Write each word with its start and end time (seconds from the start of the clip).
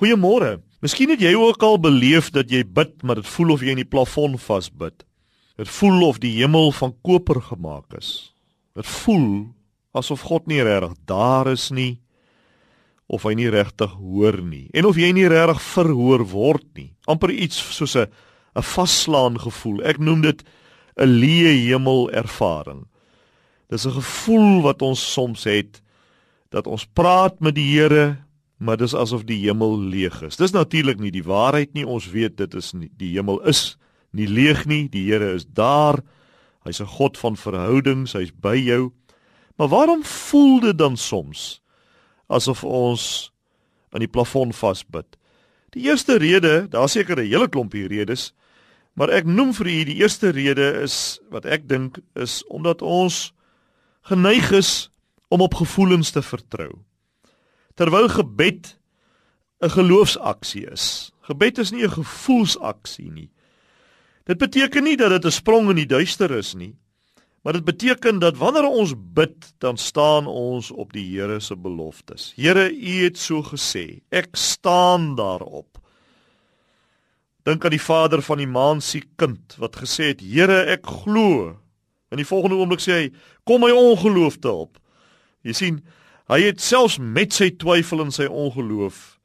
Goeiemôre. 0.00 0.62
Miskien 0.80 1.10
het 1.12 1.20
jy 1.20 1.34
ook 1.36 1.60
al 1.60 1.76
beleef 1.76 2.30
dat 2.32 2.48
jy 2.48 2.62
bid, 2.64 3.02
maar 3.04 3.18
dit 3.20 3.26
voel 3.28 3.50
of 3.52 3.60
jy 3.60 3.74
in 3.74 3.82
die 3.82 3.88
plafon 3.88 4.38
vasbid. 4.40 5.02
Dit 5.60 5.68
voel 5.68 6.06
of 6.06 6.22
die 6.22 6.38
hemel 6.38 6.70
van 6.72 6.94
koper 7.04 7.42
gemaak 7.50 7.98
is. 7.98 8.32
Dit 8.72 8.88
voel 8.88 9.50
asof 9.92 10.22
God 10.24 10.46
nie 10.48 10.62
regtig 10.64 10.94
daar 11.04 11.50
is 11.50 11.66
nie 11.74 11.98
of 13.10 13.26
hy 13.26 13.34
nie 13.34 13.50
regtig 13.50 13.92
hoor 13.98 14.38
nie 14.40 14.70
en 14.72 14.86
of 14.88 14.96
jy 14.96 15.10
nie 15.12 15.26
regtig 15.28 15.60
verhoor 15.66 16.24
word 16.30 16.64
nie. 16.78 16.94
amper 17.04 17.34
iets 17.34 17.58
soos 17.76 17.96
'n 17.96 18.06
'n 18.56 18.62
vasslaan 18.62 19.36
gevoel. 19.36 19.82
Ek 19.84 19.98
noem 19.98 20.22
dit 20.22 20.42
'n 20.96 21.20
leë 21.20 21.68
hemel 21.68 22.10
ervaring. 22.10 22.86
Dis 23.68 23.84
'n 23.84 24.00
gevoel 24.00 24.62
wat 24.62 24.82
ons 24.82 25.12
soms 25.12 25.44
het 25.44 25.82
dat 26.48 26.66
ons 26.66 26.86
praat 26.86 27.40
met 27.40 27.54
die 27.54 27.76
Here, 27.76 28.16
maar 28.60 28.76
dis 28.76 28.94
asof 28.94 29.24
die 29.24 29.38
hemel 29.40 29.78
leeg 29.80 30.18
is. 30.22 30.36
Dis 30.36 30.52
natuurlik 30.52 31.00
nie 31.00 31.12
die 31.14 31.24
waarheid 31.24 31.72
nie. 31.72 31.86
Ons 31.88 32.10
weet 32.12 32.36
dit 32.36 32.54
is 32.54 32.74
nie 32.76 32.90
die 33.00 33.14
hemel 33.14 33.40
is 33.48 33.78
nie 34.12 34.28
leeg 34.28 34.66
nie. 34.68 34.84
Die 34.92 35.06
Here 35.08 35.32
is 35.32 35.46
daar. 35.48 36.02
Hy's 36.64 36.80
'n 36.80 36.86
God 36.86 37.16
van 37.18 37.36
verhoudings. 37.36 38.12
Hy's 38.12 38.32
by 38.32 38.56
jou. 38.56 38.92
Maar 39.56 39.68
waarom 39.68 40.04
voel 40.04 40.60
dit 40.60 40.78
dan 40.78 40.96
soms 40.96 41.62
asof 42.28 42.64
ons 42.64 43.32
aan 43.90 44.00
die 44.00 44.08
plafon 44.08 44.52
vasbid? 44.52 45.16
Die 45.70 45.82
eerste 45.82 46.18
rede, 46.18 46.68
daar 46.68 46.88
seker 46.88 47.16
'n 47.16 47.26
hele 47.26 47.48
klompie 47.48 47.86
redes, 47.86 48.34
maar 48.92 49.08
ek 49.08 49.24
noem 49.24 49.54
vir 49.54 49.66
u 49.66 49.84
die 49.84 50.00
eerste 50.02 50.28
rede 50.30 50.82
is 50.82 51.20
wat 51.30 51.44
ek 51.44 51.68
dink 51.68 51.98
is 52.14 52.44
omdat 52.46 52.82
ons 52.82 53.32
geneig 54.02 54.50
is 54.50 54.90
om 55.28 55.40
op 55.40 55.54
gevoelens 55.54 56.10
te 56.10 56.22
vertrou. 56.22 56.84
Terwyl 57.80 58.10
gebed 58.12 58.76
'n 59.64 59.70
geloofsaksie 59.72 60.66
is. 60.68 61.12
Gebed 61.24 61.58
is 61.58 61.70
nie 61.70 61.84
'n 61.84 61.96
gevoelsaksie 61.96 63.10
nie. 63.10 63.30
Dit 64.24 64.38
beteken 64.38 64.84
nie 64.84 64.96
dat 64.96 65.10
dit 65.10 65.24
'n 65.24 65.30
sprong 65.30 65.70
in 65.70 65.76
die 65.76 65.86
duister 65.86 66.30
is 66.30 66.54
nie, 66.54 66.76
maar 67.42 67.52
dit 67.52 67.64
beteken 67.64 68.18
dat 68.18 68.36
wanneer 68.36 68.64
ons 68.64 68.94
bid, 68.96 69.54
dan 69.58 69.76
staan 69.76 70.26
ons 70.26 70.70
op 70.70 70.92
die 70.92 71.16
Here 71.16 71.40
se 71.40 71.56
beloftes. 71.56 72.32
Here, 72.36 72.70
U 72.70 73.04
het 73.04 73.18
so 73.18 73.42
gesê. 73.42 74.02
Ek 74.10 74.36
staan 74.36 75.14
daarop. 75.14 75.78
Dink 77.44 77.64
aan 77.64 77.70
die 77.70 77.80
vader 77.80 78.22
van 78.22 78.36
die 78.36 78.46
maansie 78.46 79.04
kind 79.16 79.56
wat 79.58 79.76
gesê 79.76 80.04
het: 80.04 80.20
"Here, 80.20 80.64
ek 80.64 80.86
glo." 80.86 81.56
In 82.10 82.16
die 82.16 82.26
volgende 82.26 82.56
oomblik 82.56 82.80
sê 82.80 82.92
hy: 82.92 83.12
"Kom 83.44 83.60
my 83.60 83.70
ongeloof 83.70 84.36
te 84.36 84.48
help." 84.48 84.78
Jy 85.42 85.52
sien, 85.52 85.84
hy 86.30 86.44
het 86.46 86.62
selfs 86.62 86.98
met 87.02 87.34
sy 87.34 87.50
twyfel 87.58 88.04
en 88.04 88.12
sy 88.14 88.28
ongeloof 88.30 89.18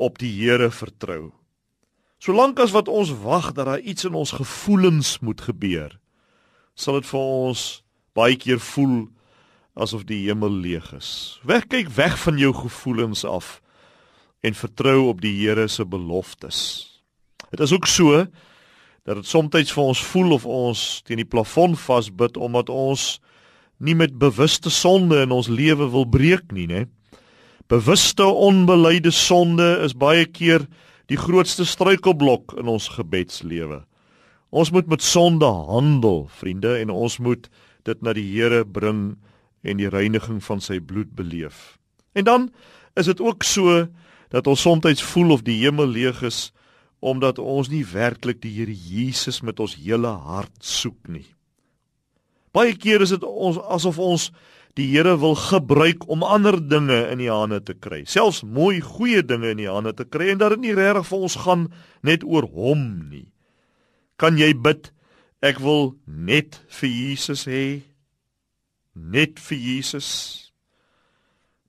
op 0.00 0.18
die 0.22 0.30
Here 0.32 0.70
vertrou. 0.70 1.32
Solank 2.20 2.60
as 2.62 2.74
wat 2.76 2.88
ons 2.88 3.10
wag 3.24 3.50
dat 3.56 3.66
daar 3.66 3.80
iets 3.80 4.06
in 4.06 4.14
ons 4.14 4.34
gevoelens 4.36 5.18
moet 5.24 5.40
gebeur, 5.40 5.96
sal 6.78 7.00
dit 7.00 7.08
vir 7.10 7.20
ons 7.20 7.64
baie 8.16 8.36
keer 8.38 8.60
voel 8.60 9.08
asof 9.80 10.04
die 10.08 10.26
hemel 10.26 10.52
leeg 10.62 10.86
is. 10.96 11.40
Wegkyk 11.48 11.90
weg 11.96 12.18
van 12.20 12.38
jou 12.38 12.52
gevoelens 12.54 13.24
af 13.24 13.58
en 14.44 14.56
vertrou 14.56 15.08
op 15.08 15.20
die 15.24 15.34
Here 15.40 15.68
se 15.68 15.84
beloftes. 15.84 16.60
Dit 17.50 17.60
is 17.60 17.72
ook 17.72 17.86
so 17.86 18.26
dat 19.04 19.16
dit 19.16 19.26
soms 19.26 19.72
vir 19.72 19.82
ons 19.82 20.04
voel 20.12 20.32
of 20.36 20.46
ons 20.46 21.02
teen 21.04 21.22
die 21.22 21.28
plafon 21.28 21.76
vasbid 21.76 22.36
omdat 22.36 22.68
ons 22.68 23.18
nie 23.80 23.96
met 23.96 24.18
bewuste 24.20 24.70
sonde 24.70 25.22
in 25.24 25.32
ons 25.32 25.48
lewe 25.48 25.88
wil 25.92 26.06
breek 26.08 26.52
nie, 26.52 26.68
né? 26.68 26.84
Bewuste 27.70 28.26
onbeleide 28.26 29.12
sonde 29.14 29.78
is 29.84 29.94
baie 29.96 30.26
keer 30.26 30.66
die 31.10 31.18
grootste 31.18 31.64
struikelblok 31.66 32.56
in 32.60 32.68
ons 32.70 32.90
gebedslewe. 32.96 33.84
Ons 34.50 34.72
moet 34.74 34.88
met 34.90 35.02
sonde 35.02 35.46
handel, 35.46 36.24
vriende, 36.40 36.74
en 36.82 36.90
ons 36.90 37.18
moet 37.22 37.46
dit 37.86 38.02
na 38.02 38.14
die 38.14 38.26
Here 38.26 38.64
bring 38.66 39.16
en 39.62 39.80
die 39.80 39.90
reiniging 39.90 40.40
van 40.44 40.60
sy 40.60 40.80
bloed 40.82 41.14
beleef. 41.16 41.78
En 42.12 42.26
dan 42.26 42.48
is 42.98 43.06
dit 43.06 43.20
ook 43.20 43.46
so 43.46 43.86
dat 44.30 44.46
ons 44.50 44.60
soms 44.60 45.02
voel 45.12 45.36
of 45.38 45.44
die 45.46 45.60
hemel 45.62 45.86
leeg 45.86 46.22
is 46.26 46.50
omdat 47.00 47.38
ons 47.38 47.70
nie 47.72 47.84
werklik 47.86 48.42
die 48.42 48.52
Here 48.58 48.74
Jesus 48.74 49.40
met 49.40 49.60
ons 49.60 49.78
hele 49.78 50.10
hart 50.10 50.58
soek 50.60 51.08
nie. 51.08 51.26
Baie 52.56 52.74
keer 52.74 53.04
is 53.04 53.12
dit 53.14 53.24
ons 53.26 53.58
asof 53.70 53.98
ons 54.02 54.30
die 54.78 54.86
Here 54.92 55.16
wil 55.18 55.34
gebruik 55.38 56.06
om 56.10 56.22
ander 56.22 56.56
dinge 56.58 56.98
in 57.10 57.20
die 57.22 57.30
hande 57.30 57.60
te 57.62 57.74
kry, 57.74 58.04
selfs 58.06 58.42
mooi 58.46 58.80
goeie 58.84 59.22
dinge 59.26 59.50
in 59.54 59.62
die 59.62 59.70
hande 59.70 59.92
te 59.96 60.06
kry 60.06 60.30
en 60.32 60.40
dat 60.42 60.54
dit 60.54 60.68
nie 60.68 60.76
regtig 60.78 61.08
vir 61.10 61.26
ons 61.26 61.36
gaan 61.44 61.66
net 62.06 62.24
oor 62.24 62.46
hom 62.54 62.84
nie. 63.10 63.26
Kan 64.20 64.38
jy 64.38 64.52
bid 64.54 64.92
ek 65.42 65.58
wil 65.64 65.94
net 66.06 66.60
vir 66.80 66.90
Jesus 66.92 67.46
hê? 67.50 67.82
Net 68.94 69.40
vir 69.40 69.58
Jesus. 69.58 70.10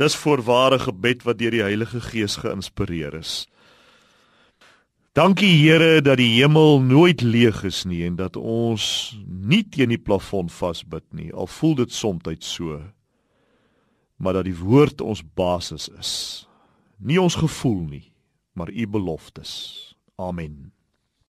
Dis 0.00 0.16
voorware 0.16 0.78
gebed 0.84 1.24
wat 1.26 1.40
deur 1.40 1.54
die 1.54 1.64
Heilige 1.64 2.00
Gees 2.04 2.36
geïnspireer 2.42 3.16
is. 3.18 3.46
Dankie 5.16 5.48
Here 5.48 6.02
dat 6.04 6.18
die 6.20 6.42
hemel 6.42 6.82
nooit 6.84 7.22
leeg 7.24 7.62
is 7.64 7.86
nie 7.88 8.02
en 8.04 8.18
dat 8.18 8.34
ons 8.36 9.16
nie 9.24 9.62
teen 9.64 9.88
die 9.88 9.96
plafon 9.96 10.50
vasbid 10.52 11.06
nie. 11.16 11.30
Al 11.32 11.48
voel 11.48 11.72
dit 11.78 11.92
soms 11.92 12.44
so. 12.44 12.82
Maar 14.20 14.32
dat 14.32 14.44
die 14.44 14.58
woord 14.58 15.00
ons 15.00 15.22
basis 15.24 15.88
is. 15.88 16.12
Nie 17.00 17.16
ons 17.16 17.34
gevoel 17.34 17.80
nie, 17.88 18.12
maar 18.52 18.68
u 18.68 18.86
beloftes. 18.86 19.96
Amen. 20.20 20.75